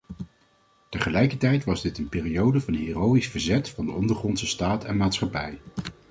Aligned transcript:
Tegelijkertijd 0.89 1.63
was 1.63 1.81
dit 1.81 1.97
een 1.97 2.09
periode 2.09 2.61
van 2.61 2.73
heroïsch 2.73 3.29
verzet 3.31 3.69
van 3.69 3.85
de 3.85 3.91
ondergrondse 3.91 4.47
staat 4.47 4.83
en 4.83 4.97
maatschappij. 4.97 5.59